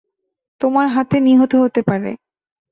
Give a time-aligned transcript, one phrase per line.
[0.61, 2.11] তোমার হাতে নিহত হতে পারে।